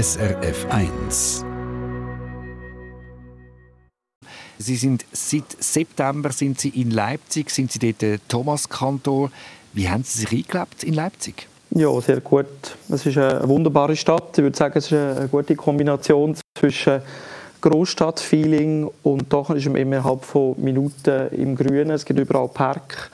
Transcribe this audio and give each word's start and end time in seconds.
SRF 0.00 0.64
1. 0.70 1.44
Sie 4.58 4.76
sind 4.76 5.04
seit 5.10 5.42
September 5.58 6.30
sind 6.30 6.60
Sie 6.60 6.68
in 6.68 6.92
Leipzig, 6.92 7.50
sind 7.50 7.72
Sie 7.72 7.80
dort 7.80 8.20
Thomas-Kantor. 8.28 9.32
Wie 9.72 9.88
haben 9.88 10.04
Sie 10.04 10.20
sich 10.20 10.30
eingelebt 10.30 10.84
in 10.84 10.94
Leipzig? 10.94 11.48
Ja, 11.70 12.00
sehr 12.00 12.20
gut. 12.20 12.46
Es 12.88 13.06
ist 13.06 13.18
eine 13.18 13.48
wunderbare 13.48 13.96
Stadt. 13.96 14.38
Ich 14.38 14.44
würde 14.44 14.56
sagen, 14.56 14.78
es 14.78 14.84
ist 14.86 14.92
eine 14.92 15.26
gute 15.26 15.56
Kombination 15.56 16.36
zwischen 16.56 17.02
Großstadtfeeling 17.60 18.88
und 19.02 19.32
doch 19.32 19.50
ist 19.50 19.66
man 19.66 19.76
innerhalb 19.78 20.24
von 20.24 20.54
Minuten 20.58 21.26
im 21.34 21.56
Grünen. 21.56 21.90
Es 21.90 22.04
gibt 22.04 22.20
überall 22.20 22.46
Park. 22.46 23.10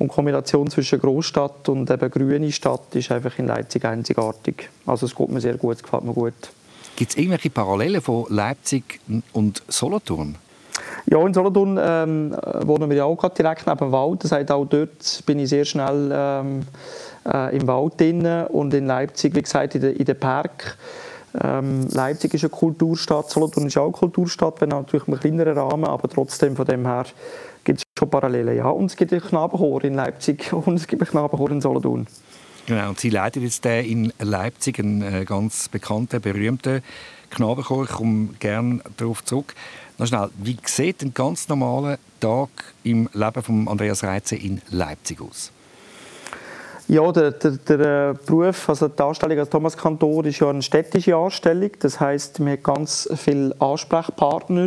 Und 0.00 0.10
die 0.10 0.14
Kombination 0.14 0.70
zwischen 0.70 0.98
Großstadt 0.98 1.68
und 1.68 1.90
eben 1.90 2.10
grüne 2.10 2.50
Stadt 2.50 2.94
ist 2.94 3.12
einfach 3.12 3.38
in 3.38 3.46
Leipzig 3.46 3.84
einzigartig. 3.84 4.70
Also 4.86 5.04
es 5.04 5.14
geht 5.14 5.28
mir 5.28 5.42
sehr 5.42 5.58
gut, 5.58 5.76
es 5.76 5.82
gefällt 5.82 6.04
mir 6.04 6.14
gut. 6.14 6.32
Gibt 6.96 7.10
es 7.10 7.18
irgendwelche 7.18 7.50
Parallelen 7.50 8.00
von 8.00 8.24
Leipzig 8.30 8.98
und 9.34 9.62
Solothurn? 9.68 10.36
Ja, 11.04 11.18
in 11.26 11.34
Solothurn 11.34 11.78
ähm, 11.78 12.34
wohnen 12.62 12.88
wir 12.88 12.96
ja 12.96 13.04
auch 13.04 13.16
gerade 13.16 13.34
direkt 13.34 13.66
neben 13.66 13.78
dem 13.78 13.92
Wald. 13.92 14.24
Das 14.24 14.32
heißt, 14.32 14.50
auch 14.50 14.64
dort 14.64 15.22
bin 15.26 15.38
ich 15.38 15.50
sehr 15.50 15.66
schnell 15.66 16.10
ähm, 16.10 16.62
äh, 17.30 17.54
im 17.54 17.66
Wald 17.66 18.00
drin. 18.00 18.26
Und 18.48 18.72
in 18.72 18.86
Leipzig, 18.86 19.34
wie 19.34 19.42
gesagt, 19.42 19.74
in 19.74 20.04
den 20.04 20.18
Park. 20.18 20.78
Ähm, 21.42 21.86
Leipzig 21.88 22.34
ist 22.34 22.44
eine 22.44 22.50
Kulturstadt, 22.50 23.30
Solothurn 23.30 23.66
ist 23.66 23.78
auch 23.78 23.84
eine 23.84 23.92
Kulturstadt, 23.92 24.60
wenn 24.60 24.70
natürlich 24.70 25.06
im 25.06 25.18
kleineren 25.18 25.56
Rahmen, 25.56 25.84
aber 25.84 26.08
trotzdem 26.08 26.56
von 26.56 26.66
dem 26.66 26.86
her 26.86 27.04
gibt 27.64 27.80
es 27.80 27.84
schon 27.98 28.10
Parallelen. 28.10 28.56
Ja. 28.56 28.68
Und 28.68 28.86
es 28.86 28.96
gibt 28.96 29.12
ein 29.12 29.20
Knabenchor 29.20 29.84
in 29.84 29.94
Leipzig 29.94 30.52
und 30.52 30.74
es 30.74 30.86
gibt 30.86 31.02
ein 31.02 31.08
Knabenchor 31.08 31.50
in 31.50 31.60
Solothurn. 31.60 32.06
Genau, 32.66 32.90
und 32.90 33.00
Sie 33.00 33.10
leiten 33.10 33.42
jetzt 33.42 33.64
den 33.64 33.84
in 33.84 34.12
Leipzig, 34.18 34.78
einen 34.78 35.02
äh, 35.02 35.24
ganz 35.24 35.68
bekannten, 35.68 36.20
berühmten 36.20 36.82
Knabenchor. 37.30 37.84
Ich 37.84 37.90
komme 37.90 38.28
gerne 38.38 38.80
darauf 38.96 39.24
zurück. 39.24 39.54
Noch 39.98 40.06
schnell, 40.06 40.30
wie 40.42 40.56
sieht 40.64 41.02
ein 41.02 41.12
ganz 41.14 41.48
normaler 41.48 41.98
Tag 42.20 42.48
im 42.84 43.08
Leben 43.12 43.42
von 43.42 43.68
Andreas 43.68 44.04
Reitze 44.04 44.36
in 44.36 44.60
Leipzig 44.70 45.20
aus? 45.20 45.52
Ja, 46.90 47.12
der, 47.12 47.30
der, 47.30 47.52
der, 47.52 48.10
äh, 48.10 48.14
Beruf, 48.26 48.68
also 48.68 48.88
die 48.88 49.00
Anstellung 49.00 49.38
als 49.38 49.48
Thomas 49.48 49.76
Kantor 49.76 50.26
ist 50.26 50.40
ja 50.40 50.50
eine 50.50 50.60
städtische 50.60 51.14
Anstellung. 51.14 51.70
Das 51.78 52.00
heißt, 52.00 52.44
wir 52.44 52.50
haben 52.50 52.62
ganz 52.64 53.08
viele 53.14 53.54
Ansprechpartner. 53.60 54.66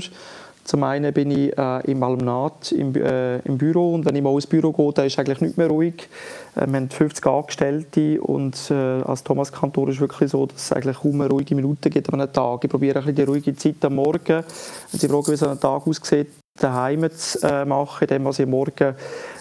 Zum 0.64 0.84
einen 0.84 1.14
bin 1.14 1.32
ich 1.32 1.58
äh, 1.58 1.92
im 1.92 2.02
Alumnat 2.02 2.72
im, 2.72 2.96
äh, 2.96 3.40
im, 3.40 3.58
Büro 3.58 3.94
und 3.94 4.06
wenn 4.06 4.16
ich 4.16 4.22
mal 4.22 4.34
ins 4.36 4.48
Büro 4.48 4.72
gehe, 4.72 4.94
dann 4.94 5.06
ist 5.06 5.20
eigentlich 5.20 5.42
nicht 5.42 5.58
mehr 5.58 5.68
ruhig. 5.68 6.08
Äh, 6.56 6.66
wir 6.68 6.78
haben 6.78 6.90
50 6.90 7.28
Angestellte 7.28 8.22
und 8.22 8.72
äh, 8.72 8.74
als 8.74 9.26
Thomas 9.26 9.52
Kantor 9.52 9.90
ist 9.90 9.96
es 9.96 10.00
wirklich 10.00 10.32
so, 10.32 10.46
dass 10.46 10.68
es 10.68 10.72
eigentlich 10.72 11.00
kaum 11.00 11.20
eine 11.20 11.30
ruhige 11.30 11.56
Minute 11.56 11.90
gibt 11.90 12.08
an 12.14 12.22
einem 12.22 12.32
Tag. 12.32 12.64
Ich 12.64 12.70
probiere 12.70 13.00
ein 13.00 13.06
bisschen 13.06 13.16
die 13.18 13.30
ruhige 13.30 13.54
Zeit 13.54 13.84
am 13.84 13.96
Morgen. 13.96 14.46
Wenn 14.92 15.00
Sie 15.00 15.10
fragen, 15.10 15.28
wie 15.28 15.36
so 15.36 15.50
ein 15.50 15.60
Tag 15.60 15.86
aussieht, 15.86 16.30
daheim 16.58 17.10
zu 17.12 17.46
äh, 17.46 17.66
machen, 17.66 18.08
indem 18.08 18.28
ich 18.28 18.46
morgen 18.46 18.96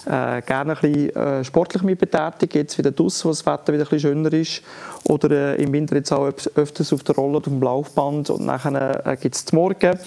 äh, 0.07 0.43
gerne 0.43 0.73
ein 0.73 0.81
bisschen 0.81 1.17
äh, 1.17 1.45
sportlich 1.45 1.83
mit 1.83 1.99
betätige, 1.99 2.61
jetzt 2.61 2.79
wieder 2.79 2.91
draussen, 2.91 3.25
wo 3.25 3.29
das 3.31 3.47
Wetter 3.47 3.73
wieder 3.73 3.85
ein 3.85 3.89
bisschen 3.89 4.01
schöner 4.01 4.33
ist, 4.33 4.63
oder 5.05 5.31
äh, 5.31 5.63
im 5.63 5.73
Winter 5.73 5.97
jetzt 5.97 6.13
auch 6.13 6.33
öfters 6.55 6.93
auf 6.93 7.03
der 7.05 7.15
Rolle 7.15 7.39
oder 7.39 7.47
auf 7.49 7.53
dem 7.53 7.63
Laufband 7.63 8.31
und 8.31 8.47
nachher 8.47 9.07
äh, 9.07 9.17
gibt 9.17 9.35
es 9.35 9.53
Morgen 9.53 9.99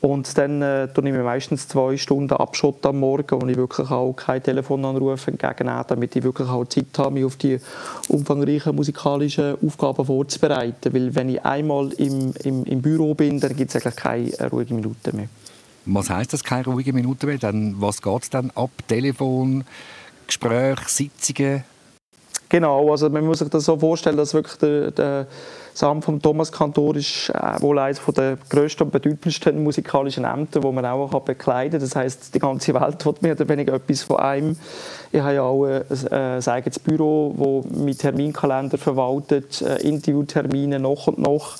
und 0.00 0.38
dann 0.38 0.62
äh, 0.62 0.88
ich 0.94 1.02
mir 1.02 1.22
meistens 1.22 1.68
zwei 1.68 1.96
Stunden 1.98 2.32
Abschott 2.32 2.84
am 2.86 3.00
Morgen, 3.00 3.42
wo 3.42 3.46
ich 3.46 3.56
wirklich 3.56 3.90
auch 3.90 4.14
kein 4.14 4.42
Telefonanruf 4.42 5.26
entgegennehme, 5.26 5.84
damit 5.86 6.16
ich 6.16 6.22
wirklich 6.22 6.48
auch 6.48 6.64
Zeit 6.64 6.86
habe, 6.96 7.12
mich 7.12 7.24
auf 7.24 7.36
die 7.36 7.60
umfangreichen 8.08 8.74
musikalischen 8.74 9.56
Aufgaben 9.64 10.06
vorzubereiten. 10.06 10.94
Weil 10.94 11.14
wenn 11.14 11.28
ich 11.28 11.44
einmal 11.44 11.92
im, 11.98 12.32
im, 12.42 12.64
im 12.64 12.80
Büro 12.80 13.14
bin, 13.14 13.40
dann 13.40 13.54
gibt 13.54 13.74
es 13.74 13.76
eigentlich 13.76 13.96
keine 13.96 14.50
ruhige 14.50 14.72
Minute 14.72 15.14
mehr. 15.14 15.28
Was 15.94 16.10
heißt 16.10 16.32
das, 16.32 16.44
keine 16.44 16.64
ruhige 16.64 16.92
Minute 16.92 17.26
mehr? 17.26 17.38
Dann, 17.38 17.80
was 17.80 18.00
geht 18.00 18.22
es 18.22 18.30
dann 18.30 18.50
ab? 18.54 18.70
Telefon, 18.86 19.64
Gespräche, 20.26 20.82
Sitzungen? 20.86 21.64
Genau, 22.48 22.90
also 22.90 23.08
man 23.08 23.24
muss 23.24 23.38
sich 23.38 23.48
das 23.48 23.64
so 23.64 23.78
vorstellen, 23.78 24.16
dass 24.16 24.34
wirklich 24.34 24.56
der, 24.56 24.90
der 24.90 25.26
das 25.72 25.84
Amt 25.84 26.04
von 26.04 26.20
Thomas 26.20 26.50
Kantor 26.50 26.96
ist 26.96 27.30
äh, 27.30 27.62
wohl 27.62 27.78
eines 27.78 28.00
der 28.16 28.36
grössten 28.48 28.82
und 28.82 28.92
bedeutendsten 28.92 29.62
musikalischen 29.62 30.24
Ämter, 30.24 30.60
die 30.60 30.72
man 30.72 30.84
auch 30.84 31.20
bekleiden 31.20 31.78
kann. 31.78 31.80
Das 31.80 31.94
heißt, 31.94 32.34
die 32.34 32.40
ganze 32.40 32.74
Welt 32.74 33.06
will 33.06 33.14
mehr 33.20 33.32
oder 33.32 33.48
weniger 33.48 33.74
etwas 33.74 34.02
von 34.02 34.16
einem. 34.16 34.56
Ich 35.12 35.20
habe 35.20 35.34
ja 35.34 35.42
auch 35.42 35.64
ein, 35.64 35.84
ein 36.10 36.46
eigenes 36.46 36.78
Büro, 36.80 37.62
das 37.64 37.78
mit 37.78 38.00
Terminkalender 38.00 38.78
verwaltet, 38.78 39.62
äh, 39.62 39.76
Interviewtermine 39.86 40.80
noch 40.80 41.06
und 41.06 41.18
noch. 41.18 41.56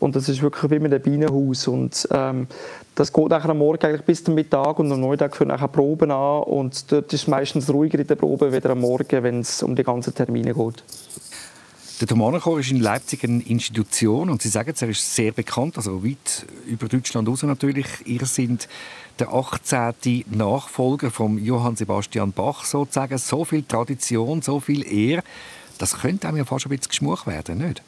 Und 0.00 0.16
das 0.16 0.28
ist 0.28 0.42
wirklich 0.42 0.70
wie 0.70 0.78
mit 0.78 0.92
einem 0.92 1.02
Bienenhaus. 1.02 1.66
Und 1.68 2.08
ähm, 2.10 2.46
das 2.94 3.12
geht 3.12 3.28
nachher 3.28 3.50
am 3.50 3.58
Morgen 3.58 3.84
eigentlich 3.84 4.04
bis 4.04 4.24
zum 4.24 4.34
Mittag 4.34 4.78
und 4.78 4.92
am 4.92 5.00
Nachmittag 5.00 5.36
führen 5.36 5.48
nachher 5.48 5.68
Proben 5.68 6.10
an. 6.10 6.42
Und 6.42 6.90
dort 6.92 7.12
ist 7.12 7.22
es 7.22 7.28
meistens 7.28 7.68
ruhiger 7.70 7.98
in 7.98 8.06
der 8.06 8.16
Probe 8.16 8.52
wieder 8.52 8.70
am 8.70 8.80
Morgen, 8.80 9.22
wenn 9.22 9.40
es 9.40 9.62
um 9.62 9.74
die 9.74 9.84
ganzen 9.84 10.14
Termine 10.14 10.54
geht. 10.54 10.84
Der 12.00 12.06
Thomanenchor 12.06 12.60
ist 12.60 12.70
in 12.70 12.78
Leipzig 12.78 13.24
eine 13.24 13.42
Institution 13.42 14.30
und 14.30 14.40
Sie 14.40 14.48
sagen, 14.48 14.72
er 14.78 14.88
ist 14.88 15.16
sehr 15.16 15.32
bekannt, 15.32 15.76
also 15.76 16.04
weit 16.04 16.46
über 16.64 16.86
Deutschland 16.86 17.26
hinaus 17.26 17.42
natürlich. 17.42 17.86
Ihr 18.04 18.24
sind 18.24 18.68
der 19.18 19.34
18. 19.34 20.24
Nachfolger 20.30 21.10
von 21.10 21.38
Johann 21.38 21.74
Sebastian 21.74 22.30
Bach 22.30 22.64
sozusagen. 22.64 23.18
So 23.18 23.44
viel 23.44 23.64
Tradition, 23.64 24.42
so 24.42 24.60
viel 24.60 24.86
Ehre, 24.86 25.24
das 25.78 25.98
könnte 25.98 26.28
einem 26.28 26.36
ja 26.36 26.44
fast 26.44 26.66
ein 26.66 26.68
bisschen 26.68 26.88
Geschmuch 26.88 27.26
werden, 27.26 27.58
nicht? 27.58 27.82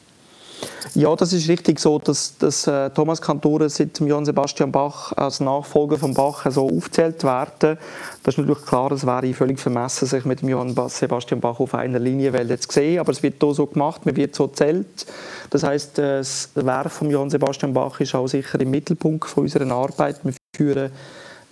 Ja, 0.94 1.15
das 1.15 1.32
ist 1.32 1.48
richtig 1.48 1.78
so, 1.78 1.98
dass, 1.98 2.37
dass 2.38 2.66
äh, 2.66 2.91
Thomas 2.91 3.22
Kantore 3.22 3.69
seit 3.69 4.00
Johann 4.00 4.25
Sebastian 4.25 4.72
Bach 4.72 5.12
als 5.12 5.38
Nachfolger 5.38 5.98
von 5.98 6.15
Bach 6.15 6.44
so 6.50 6.69
aufzählt 6.69 7.22
werden. 7.22 7.78
Das 8.22 8.34
ist 8.34 8.38
natürlich 8.38 8.65
klar, 8.65 8.91
es 8.91 9.06
wäre 9.06 9.32
völlig 9.32 9.60
vermessen, 9.60 10.06
sich 10.06 10.25
mit 10.25 10.43
Johann 10.43 10.75
Sebastian 10.88 11.41
Bach 11.41 11.60
auf 11.60 11.75
einer 11.75 12.00
Linie 12.00 12.32
zu 12.59 12.72
sehen, 12.72 12.98
aber 12.98 13.12
es 13.12 13.22
wird 13.22 13.37
hier 13.41 13.54
so 13.54 13.66
gemacht, 13.66 14.04
man 14.04 14.16
wird 14.16 14.34
so 14.34 14.48
zählt. 14.48 15.06
Das 15.50 15.62
heißt, 15.62 15.98
äh, 16.00 16.19
das 16.19 16.50
Werk 16.54 16.91
von 16.91 17.09
Johann 17.10 17.31
Sebastian 17.31 17.72
Bach 17.72 18.00
ist 18.00 18.15
auch 18.15 18.27
sicher 18.27 18.60
im 18.60 18.71
Mittelpunkt 18.71 19.27
von 19.27 19.44
unserer 19.44 19.71
Arbeit. 19.71 20.21
Wir 20.25 20.34
führen, 20.56 20.91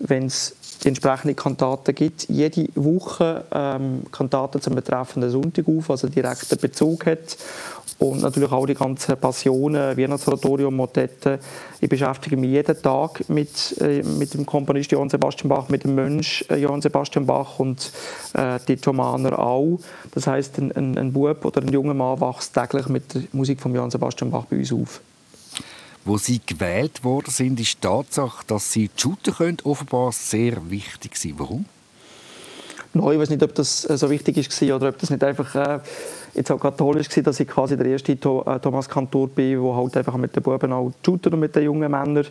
wenn 0.00 0.26
es 0.26 0.56
die 0.82 0.88
entsprechenden 0.88 1.36
Kantaten 1.36 1.94
gibt. 1.94 2.28
Jede 2.28 2.68
Woche 2.74 3.44
ähm, 3.50 4.02
Kantaten 4.12 4.60
zum 4.60 4.74
betreffenden 4.74 5.30
Sonntag 5.30 5.66
auf, 5.68 5.90
also 5.90 6.08
direkten 6.08 6.58
Bezug 6.58 7.06
hat 7.06 7.36
und 7.98 8.22
natürlich 8.22 8.52
auch 8.52 8.66
die 8.66 8.74
ganzen 8.74 9.16
Passionen, 9.16 9.96
Weihnachtsoratorium, 9.96 10.74
Motetten. 10.74 11.38
Ich 11.80 11.88
beschäftige 11.88 12.36
mich 12.36 12.50
jeden 12.50 12.80
Tag 12.80 13.28
mit, 13.28 13.76
äh, 13.80 14.02
mit 14.02 14.34
dem 14.34 14.46
Komponist 14.46 14.92
Johann 14.92 15.10
Sebastian 15.10 15.48
Bach, 15.48 15.68
mit 15.68 15.82
dem 15.82 15.96
Mönch 15.96 16.44
äh, 16.48 16.56
Johann 16.56 16.80
Sebastian 16.80 17.26
Bach 17.26 17.58
und 17.58 17.92
äh, 18.34 18.60
die 18.68 18.76
Thomaner 18.76 19.38
auch. 19.38 19.80
Das 20.12 20.28
heißt, 20.28 20.58
ein, 20.58 20.70
ein, 20.72 20.96
ein 20.96 21.12
Bub 21.12 21.44
oder 21.44 21.60
ein 21.60 21.68
junger 21.68 21.94
Mann 21.94 22.20
wächst 22.20 22.54
täglich 22.54 22.88
mit 22.88 23.14
der 23.14 23.22
Musik 23.32 23.60
von 23.60 23.74
Johann 23.74 23.90
Sebastian 23.90 24.30
Bach 24.30 24.44
bei 24.44 24.58
uns 24.58 24.72
auf. 24.72 25.00
Wo 26.04 26.16
Sie 26.16 26.40
gewählt 26.46 27.02
worden 27.02 27.30
sind, 27.30 27.58
ist 27.58 27.74
die 27.74 27.80
Tatsache, 27.80 28.44
dass 28.46 28.72
Sie 28.72 28.88
shooten 28.96 29.34
können, 29.34 29.58
offenbar 29.64 30.12
sehr 30.12 30.70
wichtig 30.70 31.16
sein. 31.16 31.34
Warum? 31.36 31.66
No, 32.94 33.12
ich 33.12 33.18
weiß 33.18 33.30
nicht, 33.30 33.42
ob 33.42 33.54
das 33.54 33.88
äh, 33.88 33.98
so 33.98 34.08
wichtig 34.08 34.36
war 34.36 34.76
oder 34.76 34.88
ob 34.88 34.98
das 34.98 35.10
nicht 35.10 35.22
einfach 35.22 35.54
äh, 35.54 35.80
jetzt 36.38 36.50
auch 36.50 36.60
katholisch 36.60 37.14
war, 37.16 37.22
dass 37.24 37.40
ich 37.40 37.48
quasi 37.48 37.76
der 37.76 37.86
erste 37.86 38.12
äh, 38.12 38.16
Thomas 38.60 38.88
Kantor 38.88 39.28
bin, 39.28 39.62
der 39.62 39.76
halt 39.76 39.96
einfach 39.96 40.16
mit 40.16 40.34
den 40.34 40.42
Buben 40.42 40.72
auch 40.72 40.92
und 41.04 41.38
mit 41.38 41.54
den 41.54 41.64
jungen 41.64 41.90
Männern. 41.90 42.26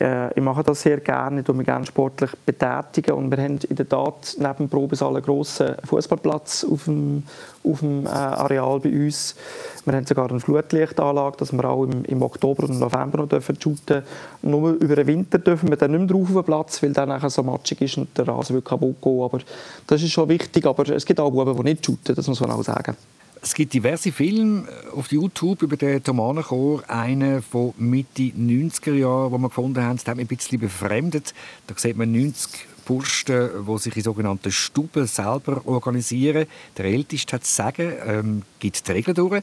Äh, 0.00 0.32
ich 0.34 0.42
mache 0.42 0.64
das 0.64 0.82
sehr 0.82 0.98
gerne, 0.98 1.42
ich 1.42 1.48
mich 1.48 1.66
gerne 1.66 1.86
sportlich 1.86 2.30
betätigen 2.44 3.12
und 3.12 3.30
wir 3.30 3.42
haben 3.42 3.58
in 3.68 3.76
der 3.76 3.88
Tat 3.88 4.36
neben 4.38 4.68
Probesaal 4.68 5.14
einen 5.14 5.24
grossen 5.24 5.76
Fußballplatz 5.84 6.66
auf 6.70 6.84
dem, 6.84 7.22
auf 7.62 7.80
dem 7.80 8.06
äh, 8.06 8.08
Areal 8.08 8.80
bei 8.80 8.90
uns. 8.90 9.36
Wir 9.84 9.94
haben 9.94 10.06
sogar 10.06 10.30
eine 10.30 10.40
Flutlichtanlage, 10.40 11.36
dass 11.36 11.52
wir 11.52 11.64
auch 11.64 11.84
im, 11.84 12.04
im 12.04 12.22
Oktober 12.22 12.64
und 12.64 12.80
November 12.80 13.18
noch 13.18 13.28
dürfen 13.28 13.56
shooten 13.60 14.02
Nur 14.42 14.72
über 14.72 14.96
den 14.96 15.06
Winter 15.06 15.38
dürfen 15.38 15.68
wir 15.68 15.76
dann 15.76 15.92
nicht 15.92 16.00
mehr 16.00 16.08
drauf 16.08 16.28
auf 16.28 16.34
den 16.34 16.44
Platz, 16.44 16.82
weil 16.82 16.92
dann 16.92 17.10
nachher 17.10 17.30
so 17.30 17.42
matschig 17.42 17.80
ist 17.82 17.98
und 17.98 18.16
der 18.16 18.26
Rasen 18.26 18.54
wird 18.54 18.64
kaputt 18.64 18.96
gehen. 19.00 19.22
Aber 19.22 19.38
das 19.86 20.02
ist 20.02 20.10
schon 20.10 20.28
wichtig, 20.28 20.66
aber 20.66 20.88
es 20.88 21.04
gibt 21.04 21.20
auch 21.20 21.30
Buben, 21.30 21.56
die 21.56 21.62
nicht 21.62 21.84
shooten, 21.84 22.14
das 22.14 22.26
muss 22.26 22.40
man 22.40 22.50
auch 22.50 22.62
sagen. 22.62 22.96
Es 23.44 23.54
gibt 23.54 23.74
diverse 23.74 24.12
Filme 24.12 24.68
auf 24.94 25.10
YouTube 25.10 25.62
über 25.62 25.76
den 25.76 26.00
Thomanenchor. 26.00 26.88
Einen 26.88 27.42
von 27.42 27.74
Mitte 27.76 28.22
90er 28.22 28.94
Jahren, 28.94 29.32
wo 29.32 29.38
wir 29.38 29.48
gefunden 29.48 29.82
haben, 29.82 29.98
der 29.98 30.12
hat 30.12 30.16
mich 30.16 30.26
ein 30.26 30.36
bisschen 30.36 30.60
befremdet. 30.60 31.34
Da 31.66 31.74
sieht 31.76 31.96
man 31.96 32.12
90 32.12 32.68
Burschen, 32.84 33.50
die 33.66 33.78
sich 33.78 33.96
in 33.96 34.02
sogenannten 34.04 34.52
Stuben 34.52 35.08
selber 35.08 35.60
organisieren. 35.64 36.46
Der 36.78 36.84
Älteste 36.84 37.34
hat 37.34 37.44
zu 37.44 37.52
sagen, 37.52 37.92
ähm, 38.06 38.42
gibt 38.60 38.86
die 38.86 38.92
Regeln 38.92 39.16
durch. 39.16 39.42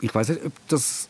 Ich 0.00 0.14
weiß 0.14 0.28
nicht, 0.28 0.46
ob 0.46 0.52
das 0.68 1.08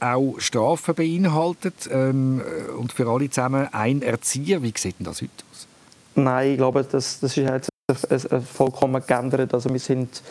auch 0.00 0.34
Strafen 0.38 0.96
beinhaltet 0.96 1.88
ähm, 1.92 2.42
und 2.76 2.92
für 2.92 3.06
alle 3.08 3.30
zusammen 3.30 3.68
ein 3.70 4.02
Erzieher. 4.02 4.64
Wie 4.64 4.72
sieht 4.76 4.98
denn 4.98 5.06
das 5.06 5.22
heute 5.22 5.44
aus? 5.52 5.68
Nein, 6.16 6.50
ich 6.50 6.56
glaube, 6.56 6.82
das, 6.82 7.20
das 7.20 7.36
ist 7.36 7.68
jetzt 8.10 8.28
vollkommen 8.52 9.00
geändert. 9.06 9.54
Also 9.54 9.70
wir 9.70 9.78
sind 9.78 10.22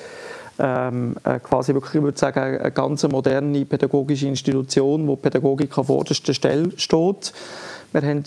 ähm, 0.60 1.16
äh, 1.24 1.40
quasi 1.40 1.74
wirklich, 1.74 1.96
ich 1.96 2.02
würde 2.02 2.18
sagen, 2.18 2.40
eine 2.40 2.72
ganz 2.72 3.04
moderne 3.04 3.66
pädagogische 3.66 4.28
Institution, 4.28 5.08
wo 5.08 5.16
Pädagogik 5.16 5.78
an 5.78 5.86
vorderster 5.86 6.34
Stelle 6.34 6.72
steht. 6.78 7.34
Wir 7.92 8.02
haben 8.02 8.24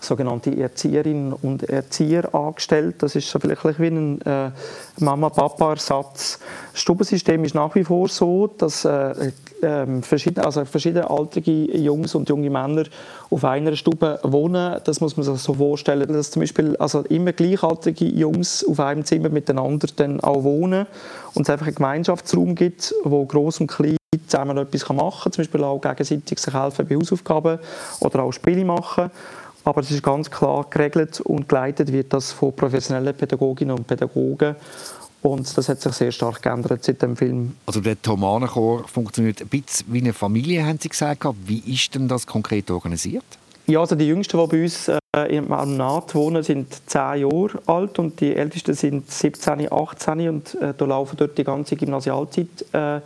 sogenannte 0.00 0.56
Erzieherinnen 0.56 1.32
und 1.32 1.68
Erzieher 1.68 2.34
angestellt. 2.34 2.96
Das 2.98 3.14
ist 3.14 3.28
so 3.28 3.38
vielleicht 3.38 3.64
wie 3.80 3.86
ein 3.86 4.20
äh, 4.22 4.50
Mama-Papa-Ersatz. 4.98 6.38
Das 6.72 6.80
Stubensystem 6.80 7.44
ist 7.44 7.54
nach 7.54 7.74
wie 7.74 7.84
vor 7.84 8.08
so, 8.08 8.46
dass 8.46 8.84
äh, 8.84 9.32
äh, 9.62 10.02
verschiedene, 10.02 10.46
also 10.46 10.64
verschiedene 10.64 11.08
alterige 11.10 11.76
Jungs 11.76 12.14
und 12.14 12.28
junge 12.28 12.50
Männer 12.50 12.84
auf 13.30 13.44
einer 13.44 13.76
Stube 13.76 14.18
wohnen. 14.22 14.80
Das 14.84 15.00
muss 15.00 15.16
man 15.16 15.24
sich 15.24 15.38
so 15.38 15.54
vorstellen, 15.54 16.12
dass 16.12 16.30
zum 16.30 16.40
Beispiel 16.40 16.76
also 16.76 17.00
immer 17.02 17.32
gleichaltrige 17.32 18.06
Jungs 18.06 18.64
auf 18.66 18.80
einem 18.80 19.04
Zimmer 19.04 19.28
miteinander 19.28 19.88
dann 19.96 20.20
auch 20.20 20.42
wohnen 20.44 20.86
und 21.34 21.42
es 21.42 21.50
einfach 21.50 21.66
einen 21.66 21.76
Gemeinschaftsraum 21.76 22.54
gibt, 22.54 22.94
wo 23.04 23.24
groß 23.24 23.60
und 23.60 23.66
klein 23.68 23.96
zusammen 24.26 24.58
etwas 24.58 24.88
machen 24.88 25.20
kann, 25.22 25.32
zum 25.32 25.42
Beispiel 25.42 25.64
auch 25.64 25.80
gegenseitig 25.80 26.38
sich 26.38 26.54
helfen 26.54 26.86
bei 26.88 26.96
Hausaufgaben 26.96 27.58
oder 28.00 28.22
auch 28.22 28.32
Spiele 28.32 28.64
machen. 28.64 29.10
Aber 29.64 29.80
es 29.80 29.90
ist 29.90 30.02
ganz 30.02 30.30
klar 30.30 30.66
geregelt 30.70 31.20
und 31.20 31.48
geleitet 31.48 31.92
wird 31.92 32.12
das 32.12 32.32
von 32.32 32.54
professionellen 32.54 33.14
Pädagoginnen 33.14 33.76
und 33.76 33.86
Pädagogen. 33.86 34.56
Und 35.22 35.56
das 35.56 35.68
hat 35.68 35.80
sich 35.80 35.92
sehr 35.92 36.12
stark 36.12 36.40
geändert 36.40 36.82
seit 36.82 37.02
dem 37.02 37.14
Film. 37.14 37.56
Also 37.66 37.80
der 37.80 38.00
Thomanenchor 38.00 38.88
funktioniert 38.88 39.42
ein 39.42 39.48
bisschen 39.48 39.92
wie 39.92 40.00
eine 40.00 40.14
Familie, 40.14 40.64
haben 40.64 40.78
Sie 40.80 40.88
gesagt. 40.88 41.24
Wie 41.44 41.58
ist 41.58 41.94
denn 41.94 42.08
das 42.08 42.26
konkret 42.26 42.70
organisiert? 42.70 43.24
Ja, 43.66 43.80
also 43.80 43.94
die 43.94 44.06
Jüngsten, 44.06 44.38
die 44.38 44.46
bei 44.46 44.62
uns 44.62 44.88
äh, 44.88 45.36
im 45.36 45.48
Naht 45.48 46.14
wohnen, 46.14 46.42
sind 46.42 46.74
10 46.86 47.00
Jahre 47.20 47.50
alt 47.66 47.98
und 47.98 48.20
die 48.20 48.34
Ältesten 48.34 48.74
sind 48.74 49.10
17, 49.10 49.70
18 49.70 50.28
und 50.28 50.54
äh, 50.54 50.72
da 50.76 50.84
laufen 50.86 51.16
dort 51.16 51.36
die 51.36 51.44
ganze 51.44 51.76
Gymnasialzeit 51.76 52.48
äh, 52.72 53.00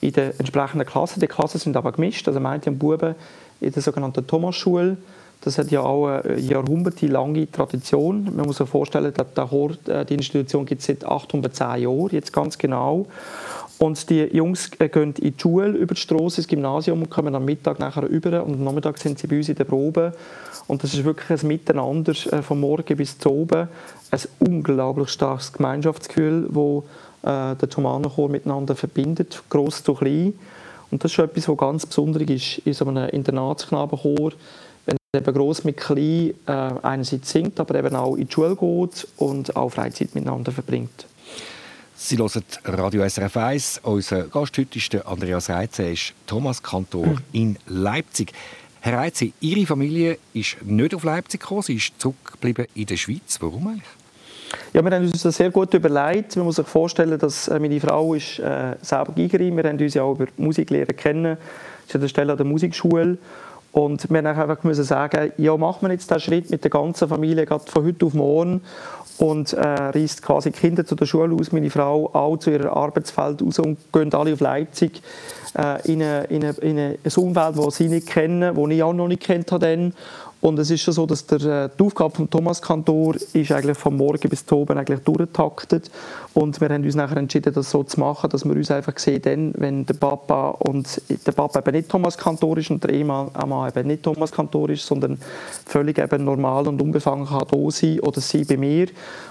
in 0.00 0.12
den 0.12 0.32
entsprechenden 0.38 0.86
Klassen. 0.86 1.20
Die 1.20 1.26
Klassen 1.26 1.58
sind 1.58 1.76
aber 1.76 1.92
gemischt, 1.92 2.26
also 2.26 2.40
meinte 2.40 2.70
Buben 2.70 3.14
in 3.60 3.72
der 3.72 3.82
sogenannten 3.82 4.26
Thomas-Schule 4.26 4.96
das 5.40 5.58
hat 5.58 5.70
ja 5.70 5.80
auch 5.80 6.06
eine 6.06 6.38
jahrhundertelange 6.38 7.50
Tradition. 7.50 8.24
Man 8.34 8.46
muss 8.46 8.58
sich 8.58 8.68
vorstellen, 8.68 9.12
der 9.14 9.46
Chor, 9.46 9.72
äh, 9.86 10.04
die 10.04 10.14
Institution 10.14 10.66
gibt 10.66 10.80
es 10.80 10.86
seit 10.86 11.04
810 11.04 11.82
Jahren, 11.82 12.08
jetzt 12.10 12.32
ganz 12.32 12.58
genau. 12.58 13.06
Und 13.78 14.10
die 14.10 14.24
Jungs 14.24 14.70
äh, 14.80 14.88
gehen 14.88 15.14
in 15.20 15.34
die 15.34 15.40
Schule 15.40 15.68
über 15.68 15.94
die 15.94 16.00
Straße, 16.00 16.40
ins 16.40 16.48
Gymnasium 16.48 17.02
und 17.02 17.10
kommen 17.10 17.34
am 17.34 17.44
Mittag 17.44 17.78
nachher 17.78 18.02
über. 18.08 18.44
Und 18.44 18.54
am 18.54 18.64
Nachmittag 18.64 18.98
sind 18.98 19.18
sie 19.18 19.28
bei 19.28 19.36
uns 19.36 19.48
in 19.48 19.54
der 19.54 19.64
Probe. 19.64 20.12
Und 20.66 20.82
das 20.82 20.92
ist 20.92 21.04
wirklich 21.04 21.40
ein 21.40 21.46
Miteinander 21.46 22.12
äh, 22.32 22.42
von 22.42 22.58
morgen 22.58 22.96
bis 22.96 23.18
zu 23.18 23.30
oben. 23.30 23.68
Ein 24.10 24.20
unglaublich 24.40 25.10
starkes 25.10 25.52
Gemeinschaftsgefühl, 25.52 26.48
das 26.48 27.52
äh, 27.52 27.56
der 27.56 27.68
Thomanenchor 27.68 28.28
miteinander 28.28 28.74
verbindet, 28.74 29.42
gross 29.48 29.84
zu 29.84 29.94
klein. 29.94 30.34
Und 30.90 31.04
das 31.04 31.12
ist 31.12 31.18
etwas, 31.18 31.48
was 31.48 31.56
ganz 31.56 31.86
besonders 31.86 32.22
ist 32.22 32.58
in 32.64 32.72
so 32.72 32.86
einem 32.86 33.08
Internatsknabenchor 33.10 34.32
eben 35.16 35.34
gross 35.34 35.64
mit 35.64 35.78
klein 35.78 36.34
äh, 36.46 36.52
einerseits 36.82 37.30
singt, 37.30 37.58
aber 37.58 37.76
eben 37.76 37.96
auch 37.96 38.14
in 38.16 38.28
die 38.28 38.32
Schule 38.32 38.54
geht 38.54 39.08
und 39.16 39.56
auch 39.56 39.70
Freizeit 39.70 40.14
miteinander 40.14 40.52
verbringt. 40.52 41.06
Sie 41.96 42.18
hören 42.18 42.44
Radio 42.64 43.08
SRF 43.08 43.36
1. 43.38 43.80
Unser 43.84 44.24
Gast 44.24 44.58
heute 44.58 44.78
ist 44.78 44.94
Andreas 45.06 45.48
Reitze, 45.48 45.84
er 45.84 45.92
ist 45.92 46.12
Thomas 46.26 46.62
Kantor 46.62 47.06
mhm. 47.06 47.18
in 47.32 47.58
Leipzig. 47.66 48.32
Herr 48.80 48.98
Reitze, 48.98 49.32
Ihre 49.40 49.64
Familie 49.64 50.18
ist 50.34 50.58
nicht 50.62 50.94
auf 50.94 51.04
Leipzig 51.04 51.40
gekommen, 51.40 51.62
sie 51.62 51.76
ist 51.76 51.98
zurückgeblieben 51.98 52.66
in 52.74 52.84
der 52.84 52.98
Schweiz. 52.98 53.38
Warum 53.40 53.66
eigentlich? 53.66 53.84
Ja, 54.74 54.84
wir 54.84 54.90
haben 54.90 55.06
uns 55.06 55.22
das 55.22 55.36
sehr 55.36 55.50
gut 55.50 55.72
überlegt. 55.72 56.36
Man 56.36 56.44
muss 56.44 56.56
sich 56.56 56.66
vorstellen, 56.66 57.18
dass 57.18 57.48
äh, 57.48 57.58
meine 57.58 57.80
Frau 57.80 58.12
ist 58.12 58.40
äh, 58.40 58.76
selber 58.82 59.14
Geigerin. 59.16 59.56
Wir 59.56 59.64
haben 59.64 59.78
uns 59.78 59.94
ja 59.94 60.02
auch 60.02 60.12
über 60.12 60.26
Musiklehre 60.36 60.92
kennen. 60.92 61.38
Sie 61.86 61.88
ist 61.88 61.94
an 61.94 62.00
der 62.02 62.08
Stelle 62.08 62.32
an 62.32 62.36
der 62.36 62.46
Musikschule. 62.46 63.16
Und 63.72 64.10
wir 64.10 64.18
haben 64.18 64.26
einfach 64.26 64.64
müssen 64.64 64.84
sagen, 64.84 65.32
ja, 65.36 65.56
machen 65.56 65.86
wir 65.86 65.92
jetzt 65.92 66.10
den 66.10 66.20
Schritt 66.20 66.50
mit 66.50 66.64
der 66.64 66.70
ganzen 66.70 67.08
Familie 67.08 67.46
gerade 67.46 67.70
von 67.70 67.84
heute 67.84 68.06
auf 68.06 68.14
morgen 68.14 68.62
und 69.18 69.52
äh, 69.52 69.60
reist 69.60 70.22
quasi 70.22 70.50
die 70.52 70.58
Kinder 70.58 70.86
zu 70.86 70.94
der 70.94 71.06
Schule 71.06 71.34
aus, 71.34 71.52
meine 71.52 71.70
Frau 71.70 72.10
auch 72.14 72.36
zu 72.38 72.50
ihrem 72.50 72.70
Arbeitsfeld 72.70 73.42
aus 73.42 73.58
und 73.58 73.78
gehen 73.92 74.12
alle 74.14 74.32
auf 74.32 74.40
Leipzig 74.40 75.02
äh, 75.56 75.92
in, 75.92 76.02
eine, 76.02 76.24
in, 76.24 76.44
eine, 76.44 76.52
in 76.54 76.78
ein 76.78 76.98
Umfeld, 77.16 77.58
das 77.58 77.76
sie 77.76 77.88
nicht 77.88 78.06
kennen, 78.06 78.54
das 78.54 78.70
ich 78.70 78.82
auch 78.82 78.92
noch 78.92 79.08
nicht 79.08 79.22
kennt 79.22 79.50
habe. 79.52 79.92
Und 80.40 80.58
es 80.58 80.70
ist 80.70 80.82
schon 80.82 80.94
so, 80.94 81.04
dass 81.04 81.26
der, 81.26 81.40
äh, 81.64 81.68
die 81.76 81.82
Aufgabe 81.82 82.14
von 82.14 82.30
Thomas 82.30 82.62
Kantor 82.62 83.16
ist 83.32 83.50
eigentlich 83.50 83.76
von 83.76 83.96
morgen 83.96 84.28
bis 84.28 84.46
zum 84.46 84.62
Abend 84.62 84.78
eigentlich 84.78 85.00
durchgetaktet. 85.00 85.90
Und 86.32 86.60
wir 86.60 86.68
haben 86.68 86.84
uns 86.84 86.94
nachher 86.94 87.16
entschieden, 87.16 87.52
das 87.52 87.72
so 87.72 87.82
zu 87.82 87.98
machen, 87.98 88.30
dass 88.30 88.44
wir 88.44 88.54
uns 88.54 88.70
einfach 88.70 88.96
sehen, 88.98 89.20
dann, 89.22 89.54
wenn 89.56 89.84
der 89.84 89.94
Papa 89.94 90.50
und 90.50 91.02
der 91.26 91.32
Papa 91.32 91.58
eben 91.58 91.72
nicht 91.72 91.88
Thomas 91.88 92.16
Kantor 92.16 92.58
ist 92.58 92.70
und 92.70 92.84
der 92.84 92.90
Ehemann 92.90 93.30
eben 93.34 93.88
nicht 93.88 94.04
Thomas 94.04 94.30
Kantor 94.30 94.70
ist, 94.70 94.86
sondern 94.86 95.18
völlig 95.66 95.98
eben 95.98 96.24
normal 96.24 96.68
und 96.68 96.80
unbefangen 96.80 97.26
kann 97.26 97.42
da 97.50 97.70
sein 97.70 97.98
oder 98.00 98.20
sie 98.20 98.44
bei 98.44 98.56
mir. 98.56 98.86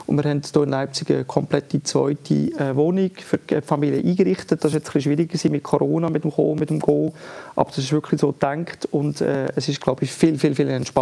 Und 0.08 0.22
wir 0.22 0.30
haben 0.30 0.42
hier 0.42 0.64
in 0.64 0.70
Leipzig 0.70 1.10
eine 1.12 1.24
komplette 1.24 1.82
zweite 1.84 2.34
äh, 2.34 2.76
Wohnung 2.76 3.12
für 3.16 3.38
die 3.38 3.62
Familie 3.62 4.00
eingerichtet. 4.00 4.62
Das 4.64 4.74
war 4.74 4.80
jetzt 4.80 4.94
ein 4.94 5.02
schwieriger 5.02 5.50
mit 5.50 5.64
Corona, 5.64 6.10
mit 6.10 6.26
dem 6.26 6.32
Kommen, 6.32 6.60
mit 6.60 6.70
dem 6.70 6.80
Go. 6.80 7.14
Aber 7.56 7.70
das 7.70 7.80
ist 7.80 7.94
wirklich 7.94 8.20
so 8.20 8.34
gedacht 8.34 8.88
und 8.92 9.22
äh, 9.22 9.48
es 9.56 9.70
ist, 9.70 9.80
glaube 9.80 10.04
ich, 10.04 10.12
viel, 10.12 10.38
viel, 10.38 10.56
viel 10.56 10.68
entspannter, 10.68 10.97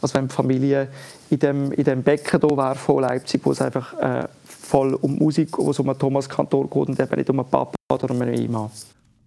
als 0.00 0.14
wenn 0.14 0.28
die 0.28 0.34
Familie 0.34 0.88
in 1.30 1.38
dem, 1.38 1.72
in 1.72 1.84
dem 1.84 2.02
Becken 2.02 2.40
hier 2.40 2.56
wäre 2.56 2.74
von 2.74 3.02
Leipzig, 3.02 3.40
wo 3.44 3.52
es 3.52 3.60
einfach 3.60 3.94
äh, 3.98 4.28
voll 4.46 4.94
um 4.94 5.16
Musik, 5.16 5.58
wo 5.58 5.70
es 5.70 5.78
um 5.78 5.98
Thomas 5.98 6.28
Kantor 6.28 6.68
geht 6.68 6.88
und 6.88 7.00
eben 7.00 7.16
nicht 7.16 7.30
um 7.30 7.40
einen 7.40 7.48
Papa 7.48 7.74
oder 7.92 8.10
um 8.10 8.20
einen 8.20 8.34
Ehemann. 8.34 8.70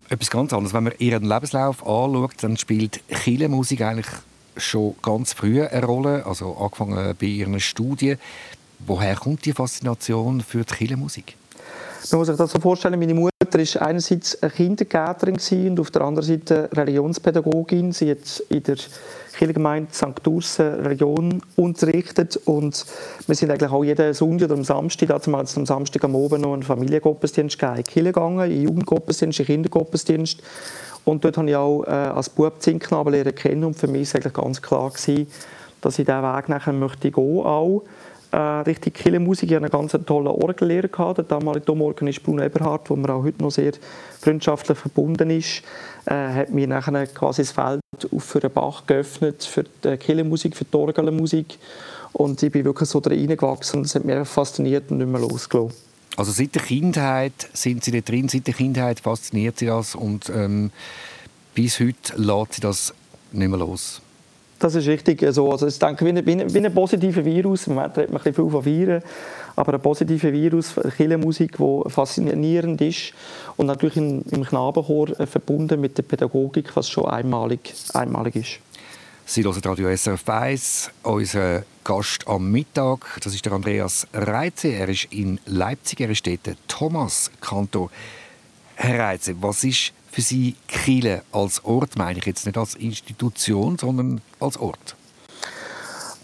Etwas 0.09 0.29
ganz 0.29 0.53
anderes. 0.53 0.73
Wenn 0.73 0.85
man 0.85 0.93
ihren 0.99 1.23
Lebenslauf 1.23 1.85
anschaut, 1.85 2.35
dann 2.41 2.57
spielt 2.57 3.01
Musik 3.49 3.81
eigentlich 3.81 4.07
schon 4.55 4.95
ganz 5.01 5.33
früh 5.33 5.63
eine 5.63 5.85
Rolle, 5.85 6.25
also 6.25 6.55
angefangen 6.55 7.15
bei 7.19 7.27
ihren 7.27 7.59
Studien. 7.59 8.17
Woher 8.79 9.15
kommt 9.15 9.45
die 9.45 9.53
Faszination 9.53 10.41
für 10.41 10.63
die 10.63 10.73
Kirchenmusik? 10.73 11.35
Man 12.11 12.19
muss 12.19 12.27
sich 12.27 12.37
das 12.37 12.51
so 12.51 12.59
vorstellen, 12.59 12.99
meine 12.99 13.13
Mutter 13.13 13.36
war 13.53 13.87
einerseits 13.87 14.41
eine 14.41 14.51
Kindergärtnerin 14.51 15.69
und 15.69 15.79
auf 15.79 15.91
der 15.91 16.01
anderen 16.01 16.27
Seite 16.27 16.69
Religionspädagogin. 16.73 17.91
Sie 17.91 18.11
hat 18.11 18.43
in 18.49 18.63
der 18.63 18.77
Kirchengemeinde 19.37 19.93
St. 19.93 20.27
Ursen 20.27 20.81
Religion 20.81 21.41
unterrichtet 21.55 22.37
und 22.45 22.85
wir 23.27 23.35
sind 23.35 23.51
eigentlich 23.51 23.71
auch 23.71 23.83
jeden 23.83 24.13
Sonntag 24.13 24.45
oder 24.45 24.55
am 24.55 24.63
Samstag, 24.63 25.11
also 25.11 25.29
mal 25.29 25.39
am 25.39 25.65
Samstag 25.65 26.03
am 26.03 26.15
Abend 26.15 26.41
noch 26.41 26.53
einen 26.53 26.63
Familiengottesdienst 26.63 27.61
in 27.61 27.75
die 27.75 27.83
Kirche 27.83 28.13
gegangen, 28.13 28.49
in 28.49 28.63
Jugendgottesdienst, 28.63 29.39
in 29.39 29.45
Kindergottesdienst 29.45 30.41
und 31.05 31.23
dort 31.23 31.37
habe 31.37 31.49
ich 31.49 31.55
auch 31.55 31.83
äh, 31.83 31.91
als 31.91 32.29
Bub 32.29 32.61
Zinnknaben 32.61 33.13
lernen 33.13 33.35
kennen 33.35 33.63
und 33.63 33.75
für 33.75 33.87
mich 33.87 34.11
war 34.13 34.21
eigentlich 34.21 34.33
ganz 34.33 34.61
klar 34.61 34.89
gewesen, 34.89 35.27
dass 35.81 35.99
ich 35.99 36.05
diesen 36.05 36.23
Weg 36.23 36.49
nachher 36.49 36.73
möchte 36.73 37.11
gehen 37.11 37.45
auch 37.45 37.83
äh, 38.37 38.61
richtig 38.61 38.93
Kirchenmusik. 38.93 39.49
Ich 39.49 39.55
hatte 39.55 39.65
einen 39.65 39.89
ganz 39.89 40.05
tollen 40.05 40.27
Orgellehrer. 40.27 40.87
Gehabt. 40.87 41.17
Der 41.17 41.25
damalige 41.25 41.65
Domorgan 41.65 42.11
Bruno 42.23 42.43
Eberhardt, 42.43 42.89
der 42.89 42.97
mir 42.97 43.09
auch 43.09 43.23
heute 43.23 43.41
noch 43.41 43.51
sehr 43.51 43.73
freundschaftlich 44.21 44.77
verbunden 44.77 45.29
ist. 45.31 45.63
Äh, 46.05 46.13
hat 46.13 46.51
mir 46.51 46.67
nachher 46.67 47.07
quasi 47.07 47.41
das 47.41 47.51
Feld 47.51 47.81
für 48.19 48.39
den 48.39 48.51
Bach 48.51 48.85
geöffnet, 48.85 49.43
für 49.43 49.63
die 49.83 49.97
Kirchenmusik, 49.97 50.55
für 50.55 50.65
die 50.65 50.77
Orgelmusik. 50.77 51.57
Und 52.13 52.41
ich 52.43 52.51
bin 52.51 52.65
wirklich 52.65 52.89
so 52.89 52.99
reingewachsen 52.99 53.81
es 53.81 53.95
hat 53.95 54.05
mich 54.05 54.27
fasziniert 54.27 54.91
und 54.91 54.99
nicht 54.99 55.09
mehr 55.09 55.21
losgelassen. 55.21 55.73
Also 56.15 56.31
seit 56.31 56.55
der 56.55 56.63
Kindheit 56.63 57.49
sind 57.53 57.83
Sie 57.83 57.91
da 57.91 57.99
drin, 57.99 58.27
seit 58.27 58.47
der 58.47 58.53
Kindheit 58.53 58.99
fasziniert 58.99 59.59
Sie 59.59 59.67
das 59.67 59.93
und 59.93 60.29
ähm, 60.29 60.71
bis 61.53 61.79
heute 61.79 62.15
lässt 62.15 62.53
Sie 62.53 62.61
das 62.61 62.93
nicht 63.31 63.49
mehr 63.49 63.59
los? 63.59 64.01
Das 64.59 64.73
ist 64.73 64.87
richtig 64.87 65.23
so. 65.29 65.51
Also 65.51 65.67
ich 65.67 65.77
denke, 65.77 66.03
wie 66.05 66.09
ein, 66.09 66.53
wie 66.53 66.65
ein, 66.65 66.73
positiver 66.73 67.23
Virus, 67.23 67.67
im 67.67 67.75
Moment 67.75 67.97
redet 67.97 68.11
man 68.11 68.21
ein 68.23 68.33
viel 68.33 68.49
von 68.49 68.65
Viren, 68.65 69.03
aber 69.55 69.75
ein 69.75 69.81
positiver 69.81 70.31
Virus, 70.31 70.73
Kirchenmusik, 70.95 71.57
die 71.57 71.89
faszinierend 71.89 72.81
ist 72.81 73.13
und 73.55 73.67
natürlich 73.67 73.97
im, 73.97 74.23
im 74.31 74.43
Knabenchor 74.43 75.09
verbunden 75.27 75.79
mit 75.79 75.97
der 75.97 76.03
Pädagogik, 76.03 76.75
was 76.75 76.89
schon 76.89 77.05
einmalig, 77.05 77.73
einmalig 77.93 78.35
ist. 78.35 78.59
Sie 79.29 79.43
hören 79.43 79.61
Radio 79.63 79.95
SRF 79.95 80.27
1. 80.27 80.91
Unser 81.03 81.63
Gast 81.83 82.27
am 82.27 82.49
Mittag, 82.49 83.19
das 83.21 83.35
ist 83.35 83.45
der 83.45 83.51
Andreas 83.51 84.07
Reitze. 84.13 84.69
Er 84.69 84.87
ist 84.89 85.07
in 85.11 85.39
Leipzig, 85.45 85.99
er 85.99 86.09
ist 86.09 86.25
dort 86.25 86.57
Thomas 86.67 87.29
Kantor. 87.41 87.91
Herr 88.75 88.99
Reitze, 88.99 89.35
was 89.41 89.65
ist 89.65 89.91
für 90.17 90.23
Sie 90.23 90.55
Kiel 90.67 91.21
als 91.31 91.63
Ort, 91.63 91.95
meine 91.95 92.17
ich 92.17 92.25
jetzt 92.25 92.47
nicht 92.47 92.57
als 92.57 92.73
Institution, 92.73 93.77
sondern 93.77 94.19
als 94.39 94.57
Ort? 94.57 94.95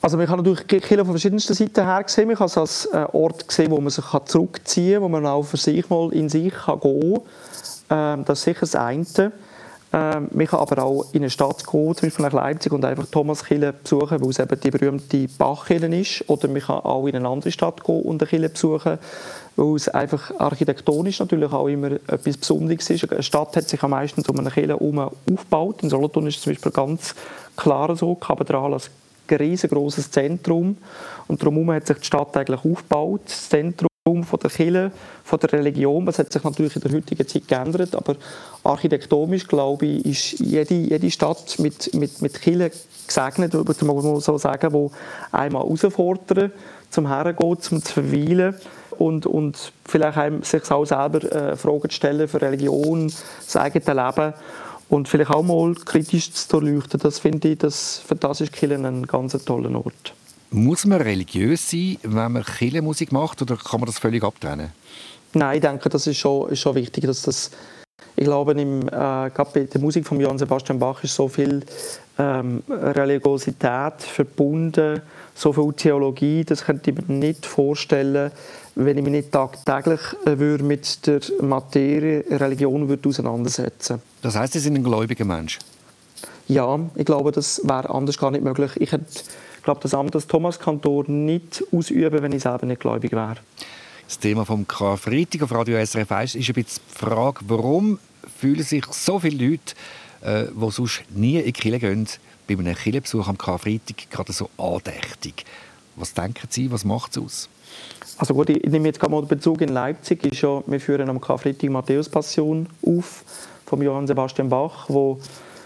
Also 0.01 0.17
man 0.17 0.25
kann 0.25 0.37
natürlich 0.39 0.65
Kiel 0.65 0.97
von 0.97 1.11
verschiedensten 1.11 1.53
Seiten 1.53 1.85
her 1.85 2.03
sehen. 2.07 2.27
Man 2.27 2.35
kann 2.35 2.47
es 2.47 2.57
als 2.57 2.85
äh, 2.87 3.05
Ort 3.13 3.51
sehen, 3.51 3.69
wo 3.69 3.79
man 3.79 3.91
sich 3.91 4.03
zurückziehen 4.25 4.95
kann, 4.95 5.03
wo 5.03 5.09
man 5.09 5.27
auch 5.27 5.43
für 5.43 5.57
sich 5.57 5.87
mal 5.91 6.11
in 6.11 6.27
sich 6.27 6.51
gehen 6.51 6.79
kann. 6.81 7.19
Ähm, 7.91 8.25
das 8.25 8.39
ist 8.39 8.45
sicher 8.45 8.61
das 8.61 8.75
eine. 8.75 9.05
Ähm, 9.95 10.27
man 10.31 10.47
kann 10.47 10.59
aber 10.59 10.81
auch 10.81 11.05
in 11.11 11.21
eine 11.21 11.29
Stadt 11.29 11.63
gehen, 11.63 11.95
zum 11.95 12.07
Beispiel 12.07 12.25
nach 12.25 12.33
Leipzig, 12.33 12.71
und 12.71 12.83
einfach 12.83 13.05
Thomaskirche 13.05 13.73
besuchen, 13.73 14.19
weil 14.19 14.29
es 14.31 14.39
eben 14.39 14.59
die 14.59 14.71
berühmte 14.71 15.27
Bachkirche 15.37 15.85
ist. 15.85 16.27
Oder 16.27 16.47
man 16.47 16.61
kann 16.61 16.77
auch 16.77 17.05
in 17.05 17.15
eine 17.15 17.27
andere 17.27 17.51
Stadt 17.51 17.83
gehen 17.83 18.01
und 18.01 18.19
eine 18.19 18.27
Kirche 18.27 18.49
besuchen, 18.49 18.97
weil 19.55 19.75
es 19.75 19.87
einfach 19.89 20.31
architektonisch 20.39 21.19
natürlich 21.19 21.51
auch 21.51 21.67
immer 21.67 21.91
etwas 21.91 22.37
Besonderes 22.37 22.89
ist. 22.89 23.11
Eine 23.11 23.23
Stadt 23.23 23.55
hat 23.55 23.69
sich 23.69 23.81
am 23.83 23.91
meisten 23.91 24.23
um 24.27 24.39
eine 24.39 24.49
Kirche 24.49 24.69
herum 24.69 24.99
aufgebaut. 24.99 25.83
In 25.83 25.89
Solothurn 25.89 26.27
ist 26.27 26.37
es 26.37 26.41
zum 26.41 26.53
Beispiel 26.53 26.71
ganz 26.71 27.15
klar 27.55 27.95
so, 27.95 28.15
Kathedrale 28.15 28.75
als 28.75 28.89
riesengroßes 29.31 30.11
Zentrum 30.11 30.77
und 31.27 31.41
darum 31.41 31.71
hat 31.71 31.87
sich 31.87 31.97
die 31.97 32.05
Stadt 32.05 32.35
eigentlich 32.35 32.65
aufgebaut. 32.65 33.21
Das 33.25 33.49
Zentrum 33.49 33.87
von 34.23 34.39
der 34.39 34.49
Kirche, 34.49 34.91
von 35.23 35.39
der 35.39 35.53
Religion, 35.53 36.05
das 36.05 36.19
hat 36.19 36.31
sich 36.31 36.43
natürlich 36.43 36.75
in 36.75 36.81
der 36.81 36.91
heutigen 36.91 37.25
Zeit 37.25 37.47
geändert, 37.47 37.95
aber 37.95 38.17
architektonisch, 38.63 39.47
glaube 39.47 39.85
ich, 39.85 40.05
ist 40.05 40.39
jede, 40.39 40.73
jede 40.73 41.09
Stadt 41.09 41.57
mit, 41.59 41.93
mit, 41.93 42.21
mit 42.21 42.41
Kirche 42.41 42.71
gesegnet, 43.07 43.53
würde 43.53 43.85
man 43.85 44.19
so 44.19 44.37
sagen, 44.37 44.73
wo 44.73 44.91
einmal 45.31 45.63
herausfordern, 45.63 46.51
zum 46.89 47.07
Hergehen, 47.07 47.61
zum 47.61 47.81
zu 47.81 47.93
verweilen 47.93 48.55
und, 48.99 49.25
und 49.25 49.71
vielleicht 49.85 50.17
einem 50.17 50.43
sich 50.43 50.69
auch 50.71 50.85
selber 50.85 51.23
äh, 51.31 51.55
Fragen 51.55 51.89
zu 51.89 51.95
stellen 51.95 52.27
für 52.27 52.41
Religion, 52.41 53.11
das 53.45 53.55
eigene 53.55 53.93
Leben 53.93 54.33
und 54.89 55.07
vielleicht 55.07 55.31
auch 55.31 55.43
mal 55.43 55.73
kritisch 55.75 56.31
zu 56.31 56.59
durchleuchten. 56.59 56.99
Das 56.99 57.19
finde 57.19 57.49
ich, 57.49 57.57
das, 57.57 58.01
für 58.05 58.15
das 58.15 58.41
ist 58.41 58.53
Kirche 58.53 58.75
ein 58.75 59.05
ganz 59.07 59.33
toller 59.43 59.75
Ort. 59.75 60.13
Muss 60.51 60.85
man 60.85 61.01
religiös 61.01 61.71
sein, 61.71 61.97
wenn 62.03 62.31
man 62.31 62.43
Kirchenmusik 62.43 63.11
macht, 63.11 63.41
oder 63.41 63.57
kann 63.57 63.79
man 63.79 63.87
das 63.87 63.97
völlig 63.97 64.23
abtrennen? 64.23 64.71
Nein, 65.33 65.55
ich 65.55 65.61
denke, 65.61 65.89
das 65.89 66.05
ist 66.05 66.17
schon, 66.17 66.49
ist 66.49 66.59
schon 66.59 66.75
wichtig, 66.75 67.05
dass 67.05 67.23
das 67.23 67.49
ich 68.15 68.25
glaube, 68.25 68.53
im, 68.53 68.87
äh, 68.87 68.91
gerade 68.91 69.49
bei 69.53 69.63
der 69.63 69.81
Musik 69.81 70.05
von 70.05 70.19
Johann 70.19 70.37
Sebastian 70.37 70.79
Bach 70.79 71.03
ist 71.03 71.15
so 71.15 71.27
viel 71.27 71.63
ähm, 72.19 72.61
Religiosität 72.69 74.01
verbunden, 74.01 75.01
so 75.33 75.51
viel 75.51 75.73
Theologie, 75.73 76.43
das 76.43 76.63
könnte 76.63 76.91
ich 76.91 77.07
mir 77.07 77.13
nicht 77.15 77.45
vorstellen, 77.45 78.31
wenn 78.75 78.97
ich 78.97 79.03
mich 79.03 79.11
nicht 79.11 79.31
tagtäglich 79.31 79.99
äh, 80.25 80.37
würde 80.37 80.63
mit 80.63 81.07
der 81.07 81.21
Materie 81.41 82.23
Religion 82.29 82.87
würde 82.87 83.09
auseinandersetzen 83.09 84.01
Das 84.21 84.35
heißt, 84.35 84.53
Sie 84.53 84.59
sind 84.59 84.75
ein 84.75 84.83
gläubiger 84.83 85.25
Mensch? 85.25 85.59
Ja, 86.47 86.79
ich 86.95 87.05
glaube, 87.05 87.31
das 87.31 87.61
wäre 87.63 87.89
anders 87.89 88.17
gar 88.17 88.29
nicht 88.29 88.43
möglich. 88.43 88.71
Ich 88.75 88.91
hätte, 88.91 89.05
glaube, 89.63 89.79
das 89.81 89.93
Amt 89.93 90.13
als 90.13 90.27
Thomas-Kantor 90.27 91.05
nicht 91.07 91.63
ausüben, 91.71 92.21
wenn 92.21 92.31
ich 92.31 92.43
selber 92.43 92.65
nicht 92.65 92.81
gläubig 92.81 93.11
wäre. 93.13 93.37
Das 94.13 94.19
Thema 94.19 94.45
vom 94.45 94.67
Karfreitag 94.67 95.41
auf 95.41 95.51
Radio 95.51 95.83
SRF 95.83 96.11
1 96.11 96.35
ist 96.35 96.47
ein 96.47 96.53
bisschen 96.53 96.83
die 96.87 96.99
Frage, 96.99 97.39
warum 97.47 97.97
fühlen 98.37 98.61
sich 98.61 98.85
so 98.91 99.17
viele 99.17 99.43
Leute, 99.43 99.73
äh, 100.21 100.51
die 100.53 100.71
sonst 100.71 101.01
nie 101.09 101.39
in 101.39 101.45
die 101.45 101.51
Kirche 101.51 101.79
gehen, 101.79 102.07
bei 102.47 102.53
einem 102.53 102.75
Kirchenbesuch 102.75 103.27
am 103.27 103.39
Karfreitag 103.39 104.11
gerade 104.11 104.31
so 104.31 104.51
andächtig. 104.55 105.45
Was 105.95 106.13
denken 106.13 106.47
Sie, 106.47 106.71
was 106.71 106.85
macht 106.85 107.17
es 107.17 107.23
aus? 107.23 107.49
Also 108.19 108.35
gut, 108.35 108.51
ich 108.51 108.61
nehme 108.71 108.89
jetzt 108.89 109.01
mal 109.01 109.23
Bezug 109.23 109.61
in 109.61 109.69
Leipzig. 109.69 110.23
Ist 110.27 110.41
ja, 110.41 110.61
wir 110.63 110.79
führen 110.79 111.09
am 111.09 111.19
Karfreitag 111.19 111.71
Matthäus-Passion 111.71 112.67
auf 112.85 113.23
von 113.65 113.81
Johann 113.81 114.05
Sebastian 114.05 114.47
Bach, 114.47 114.85
wo 114.89 115.19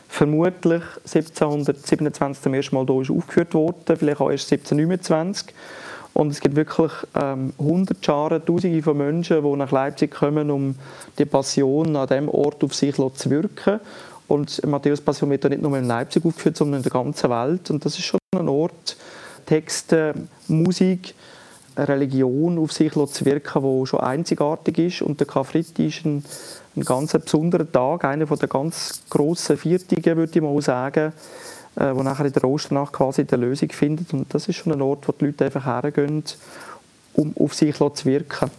vermutlich 0.07 0.83
1727 1.03 2.41
zum 2.41 2.53
ersten 2.53 2.75
Mal 2.75 2.85
hier 2.85 3.13
aufgeführt 3.13 3.53
wurde, 3.53 3.97
vielleicht 3.97 4.21
auch 4.21 4.31
erst 4.31 4.49
1729. 4.53 5.53
Und 6.17 6.31
es 6.31 6.39
gibt 6.39 6.55
wirklich 6.55 6.91
ähm, 7.13 7.53
hundert 7.59 8.03
Scharen, 8.03 8.43
Tausende 8.43 8.81
von 8.81 8.97
Menschen, 8.97 9.43
die 9.43 9.55
nach 9.55 9.69
Leipzig 9.69 10.09
kommen, 10.09 10.49
um 10.49 10.73
die 11.19 11.25
Passion 11.25 11.95
an 11.95 12.07
diesem 12.07 12.27
Ort 12.27 12.63
auf 12.63 12.73
sich 12.73 12.95
zu 12.95 13.29
wirken. 13.29 13.79
Und 14.27 14.65
Matthäus 14.65 14.99
Passion 14.99 15.29
wird 15.29 15.43
nicht 15.43 15.61
nur 15.61 15.77
in 15.77 15.85
Leipzig 15.85 16.25
aufgeführt, 16.25 16.57
sondern 16.57 16.79
in 16.79 16.83
der 16.83 16.91
ganzen 16.91 17.29
Welt. 17.29 17.69
Und 17.69 17.85
das 17.85 17.99
ist 17.99 18.05
schon 18.05 18.19
ein 18.35 18.49
Ort, 18.49 18.97
Texte, 19.45 20.15
Musik, 20.47 21.13
Religion 21.77 22.57
auf 22.57 22.73
sich 22.73 22.93
zu 22.93 23.25
wirken, 23.25 23.61
wo 23.61 23.85
schon 23.85 23.99
einzigartig 23.99 24.79
ist. 24.79 25.01
Und 25.03 25.19
der 25.19 25.27
Karfreitag 25.27 25.77
ist 25.77 26.03
ein, 26.03 26.25
ein 26.75 26.83
ganz 26.83 27.11
besonderer 27.11 27.71
Tag, 27.71 28.05
einer 28.05 28.25
der 28.25 28.49
ganz 28.49 29.03
grossen 29.07 29.55
Viertigen, 29.55 30.17
würde 30.17 30.31
ich 30.33 30.41
mal 30.41 30.59
sagen, 30.63 31.13
äh, 31.77 31.95
wo 31.95 32.03
nachher 32.03 32.25
in 32.25 32.33
der 32.33 32.43
Osternacht 32.43 32.93
quasi 32.93 33.25
die 33.25 33.35
Lösung 33.35 33.69
findet. 33.69 34.13
Und 34.13 34.33
das 34.33 34.47
ist 34.47 34.57
schon 34.57 34.73
ein 34.73 34.81
Ort, 34.81 35.07
wo 35.07 35.11
die 35.11 35.25
Leute 35.25 35.45
einfach 35.45 35.65
hergehen, 35.65 36.23
um 37.13 37.33
auf 37.39 37.53
sich 37.53 37.75
zu 37.75 38.05
wirken. 38.05 38.51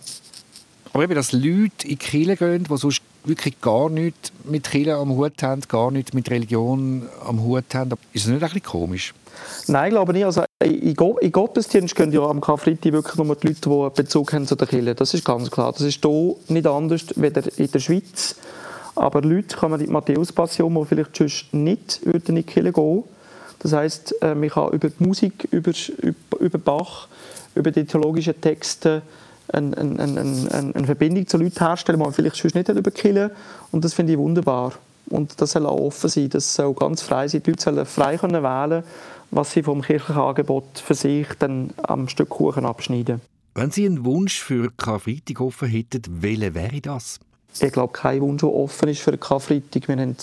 Aber 0.93 1.03
eben, 1.03 1.15
dass 1.15 1.33
Leute 1.33 1.85
in 1.85 1.91
die 1.91 1.97
Kirche 1.97 2.37
gehen, 2.37 2.65
die 2.65 2.77
sonst 2.77 3.03
wirklich 3.25 3.61
gar 3.61 3.91
nichts 3.91 4.33
mit 4.45 4.71
Kirche 4.71 4.95
am 4.95 5.17
Hut 5.17 5.43
haben, 5.43 5.61
gar 5.69 5.91
nichts 5.91 6.15
mit 6.15 6.31
Religion 6.31 7.09
am 7.27 7.43
Hut 7.43 7.75
haben, 7.75 7.93
ist 8.13 8.25
das 8.25 8.33
nicht 8.33 8.43
ein 8.43 8.49
bisschen 8.49 8.63
komisch? 8.63 9.15
Nein, 9.67 9.89
ich 9.89 9.95
glaube 9.95 10.13
nicht. 10.13 10.25
Also, 10.25 10.45
in 10.65 11.33
Gottesdienst 11.33 11.95
gehen 11.95 12.11
ja 12.11 12.23
am 12.23 12.41
Karfreitag 12.41 12.93
wirklich 12.93 13.17
nur 13.17 13.37
die 13.37 13.49
Leute, 13.49 13.61
die 13.61 13.71
einen 13.71 13.93
Bezug 13.93 14.33
haben 14.33 14.47
zu 14.47 14.57
der 14.57 14.67
Kirche. 14.67 14.95
Das 14.95 15.15
ist 15.15 15.25
ganz 15.25 15.51
klar. 15.51 15.73
Das 15.73 15.83
ist 15.83 16.05
hier 16.05 16.35
nicht 16.49 16.67
anders 16.67 17.05
als 17.17 17.59
in 17.59 17.71
der 17.71 17.79
Schweiz. 17.81 18.37
Aber 18.99 19.23
Leute 19.23 19.57
kommen 19.57 19.81
in 19.81 19.87
die 19.87 19.93
Matthäus-Passion, 19.93 20.75
die 20.75 20.85
vielleicht 20.87 21.17
sonst 21.17 21.55
nicht 21.55 22.01
in 22.03 22.35
die 22.35 22.43
Kirche 22.43 22.73
gehen 22.73 23.05
Das 23.61 23.73
heisst, 23.73 24.15
man 24.21 24.49
kann 24.49 24.73
über 24.73 24.91
die 24.91 25.05
Musik, 25.05 25.47
über, 25.51 25.73
über 26.41 26.59
Bach, 26.59 27.09
über 27.55 27.71
die 27.71 27.85
theologischen 27.85 28.41
Texte 28.41 29.03
eine, 29.53 29.77
eine, 29.77 30.03
eine, 30.03 30.75
eine 30.75 30.87
Verbindung 30.87 31.27
zu 31.27 31.39
Leuten 31.39 31.59
herstellen, 31.59 31.99
die 31.99 32.05
man 32.05 32.13
vielleicht 32.13 32.37
sonst 32.37 32.55
nicht 32.55 32.69
über 32.69 32.91
die 32.91 33.01
Kirche 33.01 33.31
Und 33.71 33.85
das 33.85 33.95
finde 33.95 34.13
ich 34.13 34.19
wunderbar. 34.19 34.73
Und 35.11 35.41
das 35.41 35.53
soll 35.53 35.65
auch 35.65 35.79
offen 35.79 36.11
sein, 36.11 36.29
das 36.29 36.55
soll 36.55 36.75
ganz 36.75 37.01
frei 37.01 37.29
sein. 37.29 37.43
Die 37.43 37.51
Leute 37.51 37.63
sollen 37.63 37.87
frei 37.87 38.17
können 38.17 38.43
wählen 38.43 38.83
was 39.31 39.53
sie 39.53 39.63
vom 39.63 39.83
kirchlichen 39.83 40.21
Angebot 40.21 40.79
für 40.79 40.95
sich 40.95 41.27
dann 41.39 41.71
am 41.83 42.09
Stück 42.09 42.31
Kuchen 42.31 42.65
abschneiden. 42.65 43.21
Wenn 43.55 43.71
Sie 43.71 43.87
einen 43.87 44.05
Wunsch 44.05 44.41
für 44.41 44.71
Karfreitag 44.71 45.41
offen 45.41 45.69
hätten, 45.69 46.03
welcher 46.09 46.55
wäre 46.55 46.81
das? 46.81 47.19
Ich 47.61 47.73
glaube, 47.73 47.93
kein 47.93 48.21
Wunsch, 48.21 48.41
der 48.41 48.53
offen 48.53 48.89
ist 48.89 49.01
für 49.01 49.17
Karfreitag. 49.17 49.89
Wir 49.89 49.97
haben 49.97 50.17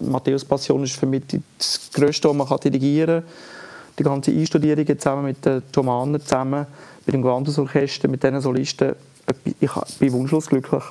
Matthäus 0.00 0.44
Passion 0.44 0.82
ist 0.84 0.96
für 0.96 1.06
mich 1.06 1.22
das 1.58 1.90
Größte, 1.92 2.28
was 2.28 2.36
man 2.36 2.58
dirigieren 2.60 3.22
kann. 3.22 3.30
Die 3.98 4.02
ganze 4.02 4.30
Einstudierung 4.30 4.86
zusammen 4.98 5.24
mit 5.24 5.44
den 5.44 5.62
Thomaner, 5.70 6.18
zusammen 6.20 6.66
mit 7.04 7.14
dem 7.14 7.22
Gewandhausorchester, 7.22 8.08
mit 8.08 8.22
diesen 8.22 8.40
Solisten. 8.40 8.94
Ich 9.60 9.70
bin 9.98 10.12
wunschlos 10.12 10.46
glücklich. 10.46 10.82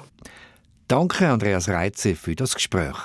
Danke, 0.87 1.27
Andreas 1.29 1.67
Reitze, 1.69 2.15
für 2.15 2.35
das 2.35 2.53
Gespräch. 2.53 2.95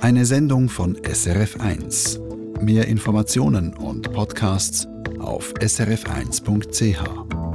Eine 0.00 0.24
Sendung 0.24 0.68
von 0.68 0.96
SRF1. 0.96 2.18
Mehr 2.60 2.88
Informationen 2.88 3.74
und 3.74 4.12
Podcasts 4.12 4.88
auf 5.18 5.52
srf1.ch. 5.54 7.49